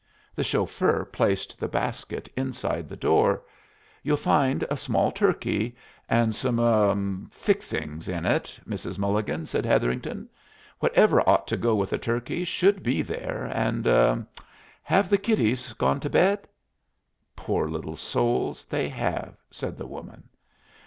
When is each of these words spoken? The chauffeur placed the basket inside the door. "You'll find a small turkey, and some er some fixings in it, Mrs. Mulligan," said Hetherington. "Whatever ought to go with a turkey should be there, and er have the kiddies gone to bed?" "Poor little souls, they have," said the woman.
The 0.33 0.43
chauffeur 0.43 1.05
placed 1.05 1.59
the 1.59 1.67
basket 1.67 2.27
inside 2.35 2.89
the 2.89 2.95
door. 2.95 3.43
"You'll 4.01 4.17
find 4.17 4.63
a 4.63 4.75
small 4.75 5.11
turkey, 5.11 5.75
and 6.09 6.33
some 6.33 6.59
er 6.59 6.89
some 6.89 7.29
fixings 7.31 8.09
in 8.09 8.25
it, 8.25 8.59
Mrs. 8.67 8.97
Mulligan," 8.97 9.45
said 9.45 9.63
Hetherington. 9.63 10.27
"Whatever 10.79 11.21
ought 11.29 11.45
to 11.49 11.55
go 11.55 11.75
with 11.75 11.93
a 11.93 11.99
turkey 11.99 12.43
should 12.45 12.81
be 12.81 13.03
there, 13.03 13.51
and 13.53 13.85
er 13.85 14.25
have 14.81 15.07
the 15.07 15.19
kiddies 15.19 15.71
gone 15.73 15.99
to 15.99 16.09
bed?" 16.09 16.47
"Poor 17.35 17.67
little 17.69 17.95
souls, 17.95 18.65
they 18.65 18.89
have," 18.89 19.37
said 19.51 19.77
the 19.77 19.85
woman. 19.85 20.27